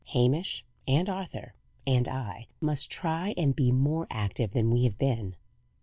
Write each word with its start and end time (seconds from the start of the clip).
Hamish, 0.13 0.65
and 0.87 1.07
Arthur, 1.07 1.53
and 1.85 2.07
I, 2.07 2.47
must 2.59 2.89
try 2.89 3.35
and 3.37 3.55
be 3.55 3.71
more 3.71 4.07
active 4.09 4.49
than 4.49 4.71
we 4.71 4.85
have 4.85 4.97
been." 4.97 5.35